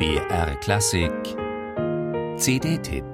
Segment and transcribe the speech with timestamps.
[0.00, 1.12] BR Klassik
[2.38, 3.04] CD-Tipp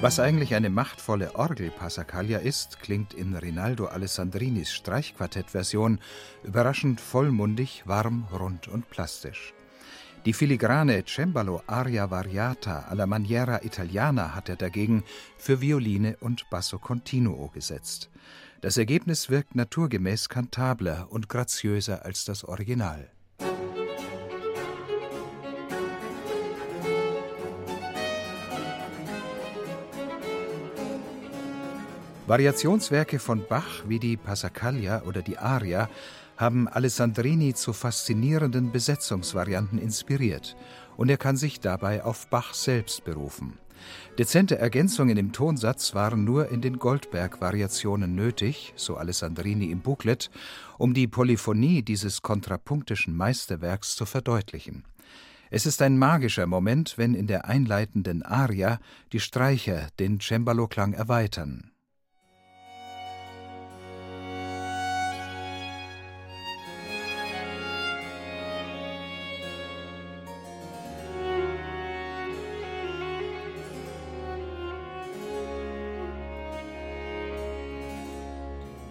[0.00, 6.00] Was eigentlich eine machtvolle Orgelpassacaglia ist, klingt in Rinaldo Alessandrinis Streichquartettversion
[6.42, 9.54] überraschend vollmundig, warm, rund und plastisch.
[10.24, 15.02] Die filigrane Cembalo Aria Variata alla Maniera Italiana hat er dagegen
[15.36, 18.08] für Violine und Basso Continuo gesetzt.
[18.60, 23.10] Das Ergebnis wirkt naturgemäß kantabler und graziöser als das Original.
[32.28, 35.88] Variationswerke von Bach wie die Passacaglia oder die Aria
[36.36, 40.56] haben Alessandrini zu faszinierenden Besetzungsvarianten inspiriert,
[40.96, 43.58] und er kann sich dabei auf Bach selbst berufen.
[44.18, 50.30] Dezente Ergänzungen im Tonsatz waren nur in den Goldberg-Variationen nötig, so Alessandrini im Booklet,
[50.78, 54.84] um die Polyphonie dieses kontrapunktischen Meisterwerks zu verdeutlichen.
[55.50, 58.78] Es ist ein magischer Moment, wenn in der einleitenden Aria
[59.12, 61.71] die Streicher den Cembalo-Klang erweitern.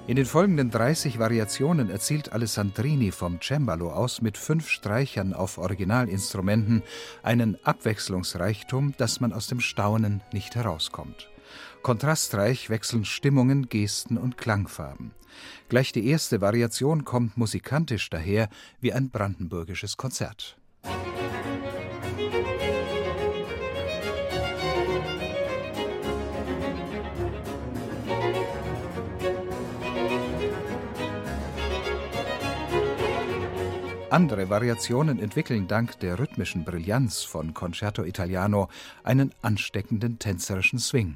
[0.07, 6.81] In den folgenden 30 Variationen erzielt Alessandrini vom Cembalo aus mit fünf Streichern auf Originalinstrumenten
[7.21, 11.29] einen Abwechslungsreichtum, dass man aus dem Staunen nicht herauskommt.
[11.83, 15.11] Kontrastreich wechseln Stimmungen, Gesten und Klangfarben.
[15.69, 18.49] Gleich die erste Variation kommt musikantisch daher
[18.81, 20.57] wie ein brandenburgisches Konzert.
[34.11, 38.67] Andere Variationen entwickeln dank der rhythmischen Brillanz von Concerto Italiano
[39.05, 41.15] einen ansteckenden tänzerischen Swing.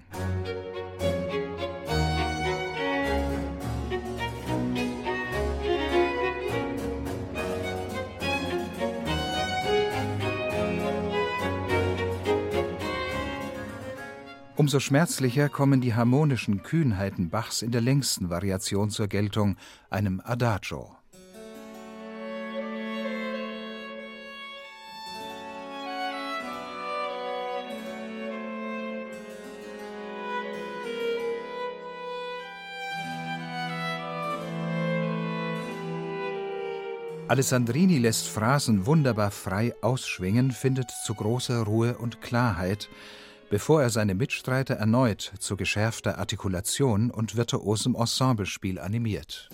[14.56, 19.58] Umso schmerzlicher kommen die harmonischen Kühnheiten Bachs in der längsten Variation zur Geltung,
[19.90, 20.96] einem Adagio.
[37.28, 42.88] Alessandrini lässt Phrasen wunderbar frei ausschwingen, findet zu großer Ruhe und Klarheit,
[43.50, 49.50] bevor er seine Mitstreiter erneut zu geschärfter Artikulation und virtuosem Ensemblespiel animiert.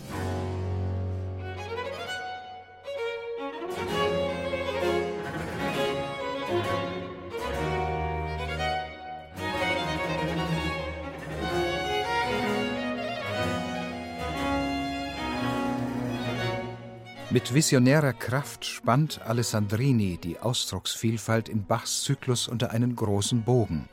[17.31, 23.88] Mit visionärer Kraft spannt Alessandrini die Ausdrucksvielfalt in Bachs Zyklus unter einen großen Bogen.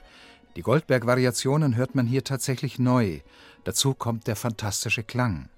[0.57, 3.21] Die Goldberg-Variationen hört man hier tatsächlich neu.
[3.63, 5.49] Dazu kommt der fantastische Klang.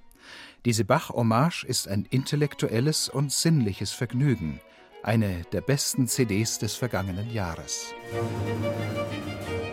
[0.67, 4.61] Diese Bach-Hommage ist ein intellektuelles und sinnliches Vergnügen.
[5.03, 7.95] Eine der besten CDs des vergangenen Jahres.
[8.13, 9.70] Musik